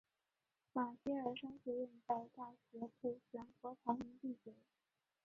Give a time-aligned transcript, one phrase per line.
[0.73, 4.51] 马歇尔商学院在大学部全国排名第九。